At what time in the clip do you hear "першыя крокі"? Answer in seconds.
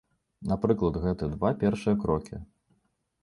1.63-2.39